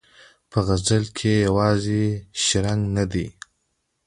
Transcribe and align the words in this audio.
په 0.49 0.57
غزل 0.67 1.03
کې 1.17 1.31
یې 1.37 1.43
یوازې 1.47 2.03
شرنګ 2.43 2.81
نه 2.95 3.03
دی. 3.11 3.27